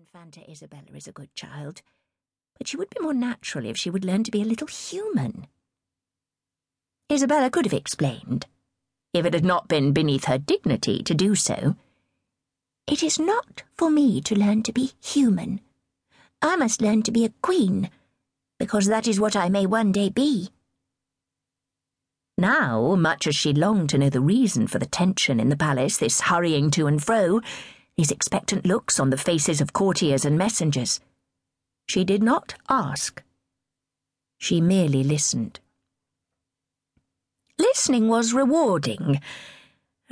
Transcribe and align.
Infanta 0.00 0.50
Isabella 0.50 0.96
is 0.96 1.06
a 1.06 1.12
good 1.12 1.28
child, 1.34 1.82
but 2.56 2.66
she 2.66 2.78
would 2.78 2.88
be 2.88 3.02
more 3.02 3.12
natural 3.12 3.66
if 3.66 3.76
she 3.76 3.90
would 3.90 4.02
learn 4.02 4.24
to 4.24 4.30
be 4.30 4.40
a 4.40 4.46
little 4.46 4.66
human. 4.66 5.46
Isabella 7.12 7.50
could 7.50 7.66
have 7.66 7.74
explained, 7.74 8.46
if 9.12 9.26
it 9.26 9.34
had 9.34 9.44
not 9.44 9.68
been 9.68 9.92
beneath 9.92 10.24
her 10.24 10.38
dignity 10.38 11.02
to 11.02 11.12
do 11.12 11.34
so. 11.34 11.76
It 12.86 13.02
is 13.02 13.18
not 13.18 13.64
for 13.76 13.90
me 13.90 14.22
to 14.22 14.34
learn 14.34 14.62
to 14.62 14.72
be 14.72 14.92
human. 15.04 15.60
I 16.40 16.56
must 16.56 16.80
learn 16.80 17.02
to 17.02 17.12
be 17.12 17.26
a 17.26 17.34
queen, 17.42 17.90
because 18.58 18.86
that 18.86 19.06
is 19.06 19.20
what 19.20 19.36
I 19.36 19.50
may 19.50 19.66
one 19.66 19.92
day 19.92 20.08
be. 20.08 20.48
Now, 22.38 22.94
much 22.94 23.26
as 23.26 23.36
she 23.36 23.52
longed 23.52 23.90
to 23.90 23.98
know 23.98 24.08
the 24.08 24.22
reason 24.22 24.66
for 24.66 24.78
the 24.78 24.86
tension 24.86 25.38
in 25.38 25.50
the 25.50 25.58
palace, 25.58 25.98
this 25.98 26.22
hurrying 26.22 26.70
to 26.70 26.86
and 26.86 27.04
fro, 27.04 27.42
these 28.00 28.10
expectant 28.10 28.64
looks 28.64 28.98
on 28.98 29.10
the 29.10 29.18
faces 29.18 29.60
of 29.60 29.74
courtiers 29.74 30.24
and 30.24 30.38
messengers. 30.38 31.00
She 31.86 32.02
did 32.02 32.22
not 32.22 32.54
ask. 32.70 33.22
She 34.38 34.58
merely 34.58 35.04
listened. 35.04 35.60
Listening 37.58 38.08
was 38.08 38.32
rewarding. 38.32 39.20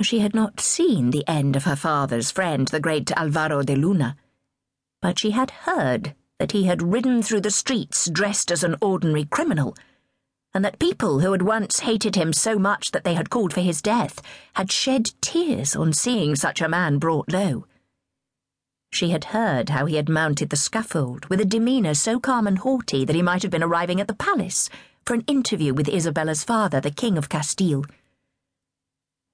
She 0.03 0.19
had 0.19 0.35
not 0.35 0.59
seen 0.59 1.09
the 1.09 1.27
end 1.27 1.55
of 1.55 1.63
her 1.63 1.75
father's 1.75 2.29
friend, 2.29 2.67
the 2.67 2.79
great 2.79 3.11
Alvaro 3.17 3.63
de 3.63 3.75
Luna, 3.75 4.15
but 5.01 5.17
she 5.17 5.31
had 5.31 5.49
heard 5.65 6.13
that 6.37 6.51
he 6.51 6.65
had 6.65 6.93
ridden 6.93 7.23
through 7.23 7.41
the 7.41 7.49
streets 7.49 8.07
dressed 8.07 8.51
as 8.51 8.63
an 8.63 8.75
ordinary 8.83 9.25
criminal, 9.25 9.75
and 10.53 10.63
that 10.63 10.77
people 10.77 11.21
who 11.21 11.31
had 11.31 11.41
once 11.41 11.79
hated 11.79 12.15
him 12.15 12.33
so 12.33 12.59
much 12.59 12.91
that 12.91 13.03
they 13.03 13.15
had 13.15 13.31
called 13.31 13.51
for 13.51 13.61
his 13.61 13.81
death 13.81 14.21
had 14.53 14.71
shed 14.71 15.09
tears 15.21 15.75
on 15.75 15.91
seeing 15.91 16.35
such 16.35 16.61
a 16.61 16.69
man 16.69 16.99
brought 16.99 17.33
low. 17.33 17.65
She 18.91 19.09
had 19.11 19.25
heard 19.25 19.69
how 19.69 19.85
he 19.85 19.95
had 19.95 20.09
mounted 20.09 20.49
the 20.49 20.57
scaffold 20.57 21.25
with 21.27 21.39
a 21.39 21.45
demeanour 21.45 21.93
so 21.93 22.19
calm 22.19 22.47
and 22.47 22.57
haughty 22.57 23.05
that 23.05 23.15
he 23.15 23.21
might 23.21 23.43
have 23.43 23.51
been 23.51 23.63
arriving 23.63 24.01
at 24.01 24.07
the 24.07 24.13
palace 24.15 24.69
for 25.05 25.13
an 25.13 25.23
interview 25.27 25.73
with 25.73 25.87
Isabella's 25.87 26.43
father, 26.43 26.81
the 26.81 26.91
King 26.91 27.17
of 27.17 27.29
Castile. 27.29 27.85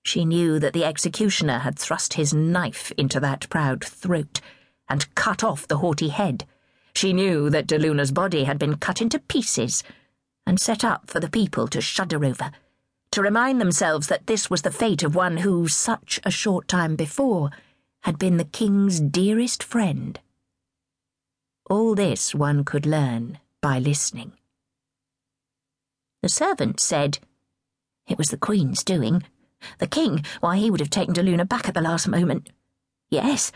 She 0.03 0.23
knew 0.23 0.59
that 0.59 0.73
the 0.73 0.86
executioner 0.86 1.59
had 1.59 1.80
thrust 1.80 2.14
his 2.14 2.34
knife 2.34 2.92
into 2.97 3.20
that 3.22 3.50
proud 3.50 3.84
throat 3.84 4.39
and 4.88 5.14
cut 5.16 5.44
off 5.44 5.67
the 5.67 5.80
haughty 5.80 6.09
head. 6.09 6.45
She 6.94 7.12
knew 7.12 7.50
that 7.50 7.67
De 7.67 7.80
Luna's 7.80 8.12
body 8.12 8.44
had 8.44 8.59
been 8.59 8.78
cut 8.78 9.02
into 9.02 9.19
pieces 9.19 9.84
and 10.45 10.59
set 10.59 10.84
up 10.84 11.09
for 11.09 11.19
the 11.19 11.30
people 11.30 11.67
to 11.69 11.81
shudder 11.81 12.23
over, 12.23 12.52
to 13.12 13.22
remind 13.22 13.59
themselves 13.59 14.08
that 14.08 14.28
this 14.28 14.50
was 14.50 14.62
the 14.62 14.72
fate 14.72 15.02
of 15.02 15.16
one 15.16 15.38
who, 15.38 15.67
such 15.67 16.19
a 16.23 16.30
short 16.30 16.67
time 16.67 16.95
before, 16.95 17.50
had 18.06 18.20
been 18.20 18.38
the 18.38 18.45
king's 18.45 19.00
dearest 19.00 19.64
friend. 19.64 20.20
All 21.67 21.95
this 21.95 22.36
one 22.36 22.64
could 22.64 22.86
learn 22.86 23.39
by 23.64 23.80
listening. 23.80 24.34
The 26.22 26.30
servant 26.30 26.80
said, 26.80 27.17
It 28.08 28.20
was 28.20 28.30
the 28.30 28.38
queen's 28.38 28.84
doing. 28.84 29.23
The 29.80 29.88
king, 29.88 30.23
why, 30.39 30.58
he 30.58 30.70
would 30.70 30.81
have 30.81 30.92
taken 30.92 31.16
De 31.16 31.23
Luna 31.23 31.45
back 31.45 31.67
at 31.67 31.73
the 31.73 31.81
last 31.81 32.08
moment. 32.08 32.52
Yes, 33.09 33.52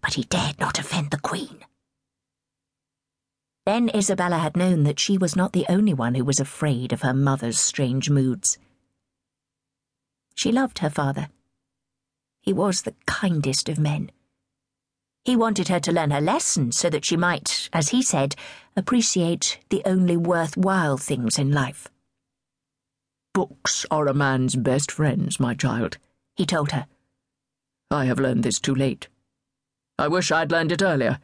but 0.00 0.14
he 0.14 0.22
dared 0.22 0.60
not 0.60 0.78
offend 0.78 1.10
the 1.10 1.18
queen. 1.18 1.58
Then 3.66 3.90
Isabella 3.92 4.38
had 4.38 4.56
known 4.56 4.84
that 4.84 5.00
she 5.00 5.18
was 5.18 5.34
not 5.34 5.54
the 5.54 5.66
only 5.68 5.92
one 5.92 6.14
who 6.14 6.24
was 6.24 6.38
afraid 6.38 6.92
of 6.92 7.02
her 7.02 7.12
mother's 7.12 7.58
strange 7.58 8.10
moods. 8.10 8.58
She 10.36 10.52
loved 10.52 10.78
her 10.78 10.90
father 10.90 11.30
he 12.40 12.52
was 12.52 12.82
the 12.82 12.94
kindest 13.06 13.68
of 13.68 13.78
men. 13.78 14.10
He 15.24 15.36
wanted 15.36 15.68
her 15.68 15.80
to 15.80 15.92
learn 15.92 16.10
her 16.10 16.20
lesson 16.20 16.72
so 16.72 16.88
that 16.90 17.04
she 17.04 17.16
might, 17.16 17.68
as 17.72 17.90
he 17.90 18.02
said, 18.02 18.34
appreciate 18.74 19.58
the 19.68 19.82
only 19.84 20.16
worthwhile 20.16 20.96
things 20.96 21.38
in 21.38 21.52
life. 21.52 21.88
Books 23.34 23.84
are 23.90 24.08
a 24.08 24.14
man's 24.14 24.56
best 24.56 24.90
friends, 24.90 25.38
my 25.38 25.54
child, 25.54 25.98
he 26.36 26.46
told 26.46 26.72
her. 26.72 26.86
I 27.90 28.06
have 28.06 28.18
learned 28.18 28.44
this 28.44 28.58
too 28.58 28.74
late. 28.74 29.08
I 29.98 30.08
wish 30.08 30.32
I'd 30.32 30.50
learned 30.50 30.72
it 30.72 30.82
earlier. 30.82 31.20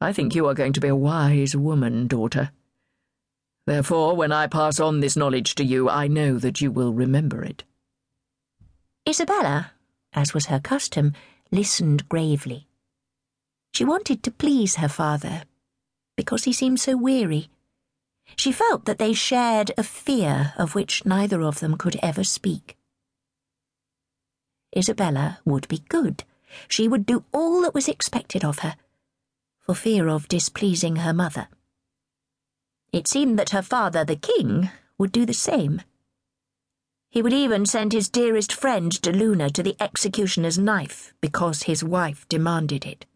I 0.00 0.12
think 0.12 0.34
you 0.34 0.46
are 0.46 0.54
going 0.54 0.74
to 0.74 0.80
be 0.80 0.88
a 0.88 0.94
wise 0.94 1.56
woman, 1.56 2.06
daughter. 2.06 2.52
Therefore, 3.66 4.14
when 4.14 4.32
I 4.32 4.46
pass 4.46 4.78
on 4.78 5.00
this 5.00 5.16
knowledge 5.16 5.54
to 5.56 5.64
you, 5.64 5.88
I 5.88 6.06
know 6.06 6.38
that 6.38 6.60
you 6.60 6.70
will 6.70 6.92
remember 6.92 7.42
it. 7.42 7.64
Isabella, 9.08 9.72
as 10.12 10.34
was 10.34 10.46
her 10.46 10.60
custom, 10.60 11.12
listened 11.50 12.08
gravely. 12.08 12.66
She 13.72 13.84
wanted 13.84 14.22
to 14.22 14.30
please 14.30 14.76
her 14.76 14.88
father, 14.88 15.44
because 16.16 16.44
he 16.44 16.52
seemed 16.52 16.80
so 16.80 16.96
weary. 16.96 17.48
She 18.36 18.52
felt 18.52 18.84
that 18.84 18.98
they 18.98 19.12
shared 19.12 19.72
a 19.78 19.82
fear 19.82 20.52
of 20.56 20.74
which 20.74 21.06
neither 21.06 21.42
of 21.42 21.60
them 21.60 21.76
could 21.76 21.98
ever 22.02 22.24
speak. 22.24 22.76
Isabella 24.76 25.40
would 25.44 25.66
be 25.68 25.84
good. 25.88 26.24
She 26.68 26.88
would 26.88 27.06
do 27.06 27.24
all 27.32 27.62
that 27.62 27.74
was 27.74 27.88
expected 27.88 28.44
of 28.44 28.60
her, 28.60 28.76
for 29.60 29.74
fear 29.74 30.08
of 30.08 30.28
displeasing 30.28 30.96
her 30.96 31.12
mother. 31.12 31.48
It 32.92 33.06
seemed 33.06 33.38
that 33.38 33.50
her 33.50 33.62
father, 33.62 34.04
the 34.04 34.16
king, 34.16 34.70
would 34.96 35.12
do 35.12 35.26
the 35.26 35.34
same. 35.34 35.82
He 37.10 37.22
would 37.22 37.32
even 37.32 37.64
send 37.64 37.92
his 37.92 38.10
dearest 38.10 38.52
friend 38.52 38.92
De 39.00 39.10
Luna 39.10 39.48
to 39.50 39.62
the 39.62 39.76
executioner's 39.80 40.58
knife 40.58 41.14
because 41.22 41.62
his 41.62 41.82
wife 41.82 42.28
demanded 42.28 42.84
it. 42.84 43.06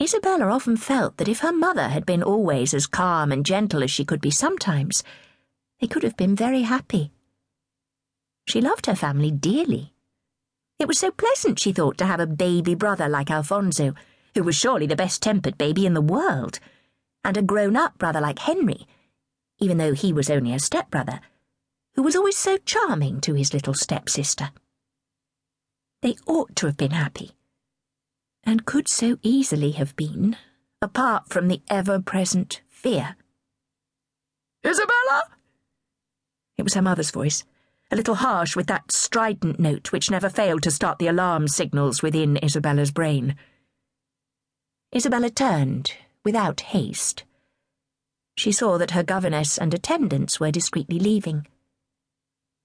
Isabella 0.00 0.46
often 0.46 0.76
felt 0.76 1.18
that 1.18 1.28
if 1.28 1.40
her 1.40 1.52
mother 1.52 1.88
had 1.88 2.06
been 2.06 2.22
always 2.22 2.72
as 2.72 2.86
calm 2.86 3.30
and 3.30 3.44
gentle 3.44 3.82
as 3.82 3.90
she 3.90 4.04
could 4.04 4.20
be 4.20 4.30
sometimes, 4.30 5.04
they 5.80 5.86
could 5.86 6.02
have 6.02 6.16
been 6.16 6.34
very 6.34 6.62
happy. 6.62 7.12
She 8.48 8.60
loved 8.60 8.86
her 8.86 8.96
family 8.96 9.30
dearly. 9.30 9.92
It 10.78 10.88
was 10.88 10.98
so 10.98 11.10
pleasant, 11.10 11.60
she 11.60 11.72
thought, 11.72 11.98
to 11.98 12.06
have 12.06 12.20
a 12.20 12.26
baby 12.26 12.74
brother 12.74 13.08
like 13.08 13.30
Alfonso, 13.30 13.94
who 14.34 14.42
was 14.42 14.56
surely 14.56 14.86
the 14.86 14.96
best 14.96 15.22
tempered 15.22 15.58
baby 15.58 15.86
in 15.86 15.94
the 15.94 16.00
world, 16.00 16.58
and 17.22 17.36
a 17.36 17.42
grown 17.42 17.76
up 17.76 17.98
brother 17.98 18.20
like 18.20 18.40
Henry, 18.40 18.86
even 19.58 19.76
though 19.78 19.92
he 19.92 20.12
was 20.12 20.28
only 20.28 20.52
a 20.52 20.58
stepbrother 20.58 21.20
who 21.94 22.02
was 22.02 22.16
always 22.16 22.36
so 22.36 22.58
charming 22.58 23.20
to 23.20 23.34
his 23.34 23.54
little 23.54 23.74
stepsister. 23.74 24.50
They 26.02 26.16
ought 26.26 26.54
to 26.56 26.66
have 26.66 26.76
been 26.76 26.90
happy, 26.90 27.32
and 28.42 28.66
could 28.66 28.88
so 28.88 29.18
easily 29.22 29.72
have 29.72 29.96
been, 29.96 30.36
apart 30.82 31.28
from 31.28 31.48
the 31.48 31.62
ever 31.68 32.00
present 32.00 32.60
fear. 32.68 33.16
Isabella! 34.66 35.24
It 36.56 36.62
was 36.62 36.74
her 36.74 36.82
mother's 36.82 37.10
voice, 37.10 37.44
a 37.90 37.96
little 37.96 38.16
harsh 38.16 38.56
with 38.56 38.66
that 38.66 38.90
strident 38.90 39.58
note 39.58 39.92
which 39.92 40.10
never 40.10 40.28
failed 40.28 40.62
to 40.64 40.70
start 40.70 40.98
the 40.98 41.06
alarm 41.06 41.48
signals 41.48 42.02
within 42.02 42.38
Isabella's 42.42 42.90
brain. 42.90 43.36
Isabella 44.94 45.30
turned, 45.30 45.92
without 46.24 46.60
haste. 46.60 47.24
She 48.36 48.52
saw 48.52 48.78
that 48.78 48.92
her 48.92 49.02
governess 49.02 49.58
and 49.58 49.72
attendants 49.72 50.40
were 50.40 50.50
discreetly 50.50 50.98
leaving. 50.98 51.46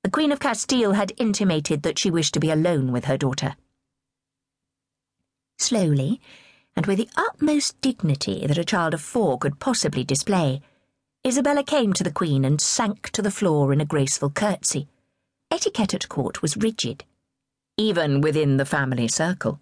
The 0.04 0.10
Queen 0.10 0.32
of 0.32 0.40
Castile 0.40 0.94
had 0.94 1.14
intimated 1.18 1.84
that 1.84 2.00
she 2.00 2.10
wished 2.10 2.34
to 2.34 2.40
be 2.40 2.50
alone 2.50 2.92
with 2.92 3.06
her 3.06 3.18
daughter. 3.18 3.56
Slowly, 5.58 6.22
and 6.76 6.86
with 6.86 6.98
the 6.98 7.10
utmost 7.18 7.80
dignity 7.82 8.48
that 8.48 8.58
a 8.58 8.64
child 8.64 8.94
of 8.94 9.02
four 9.02 9.38
could 9.38 9.60
possibly 9.60 10.04
display, 10.04 10.62
Isabella 11.28 11.64
came 11.64 11.92
to 11.94 12.04
the 12.04 12.14
Queen 12.14 12.46
and 12.46 12.62
sank 12.62 13.10
to 13.12 13.22
the 13.22 13.32
floor 13.32 13.74
in 13.74 13.82
a 13.82 13.86
graceful 13.86 14.30
curtsy. 14.30 14.88
Etiquette 15.52 15.94
at 15.94 16.08
court 16.08 16.42
was 16.42 16.56
rigid, 16.56 17.04
even 17.78 18.22
within 18.22 18.56
the 18.56 18.66
family 18.66 19.10
circle. 19.10 19.60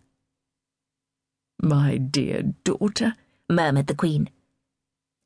My 1.59 1.97
dear 1.97 2.53
daughter, 2.63 3.15
murmured 3.49 3.87
the 3.87 3.95
Queen. 3.95 4.29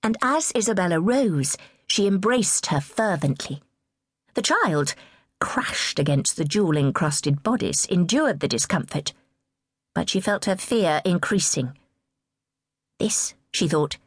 And 0.02 0.16
as 0.22 0.54
Isabella 0.56 1.00
rose, 1.00 1.58
she 1.88 2.08
embraced 2.08 2.68
her 2.68 2.80
fervently. 2.80 3.62
The 4.34 4.42
child, 4.42 4.96
crashed 5.40 6.00
against 6.00 6.38
the 6.38 6.46
jewel 6.46 6.78
encrusted 6.78 7.44
bodice, 7.44 7.86
endured 7.86 8.40
the 8.40 8.48
discomfort, 8.48 9.14
but 9.94 10.10
she 10.10 10.22
felt 10.22 10.46
her 10.46 10.56
fear 10.56 11.02
increasing. 11.04 11.78
This, 13.00 13.34
she 13.52 13.68
thought, 13.68 13.98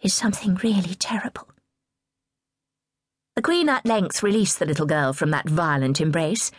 is 0.00 0.14
something 0.14 0.54
really 0.56 0.94
terrible. 0.94 1.48
The 3.34 3.42
Queen 3.42 3.68
at 3.68 3.86
length 3.86 4.22
released 4.22 4.58
the 4.58 4.66
little 4.66 4.86
girl 4.86 5.12
from 5.12 5.30
that 5.30 5.48
violent 5.48 6.00
embrace 6.00 6.50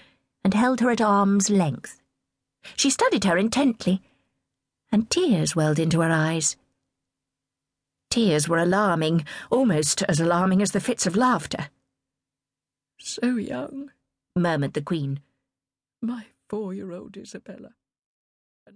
and 0.43 0.53
held 0.53 0.79
her 0.79 0.89
at 0.89 1.01
arm's 1.01 1.49
length. 1.49 2.01
She 2.75 2.89
studied 2.89 3.23
her 3.25 3.37
intently, 3.37 4.01
and 4.91 5.09
tears 5.09 5.55
welled 5.55 5.79
into 5.79 6.01
her 6.01 6.11
eyes. 6.11 6.57
Tears 8.09 8.49
were 8.49 8.57
alarming, 8.57 9.25
almost 9.49 10.03
as 10.03 10.19
alarming 10.19 10.61
as 10.61 10.71
the 10.71 10.79
fits 10.79 11.05
of 11.05 11.15
laughter. 11.15 11.69
So 13.01 13.37
young, 13.37 13.91
murmured 14.35 14.73
the 14.73 14.81
Queen. 14.81 15.21
My 16.01 16.25
four 16.49 16.73
year 16.73 16.91
old 16.91 17.15
Isabella. 17.15 17.73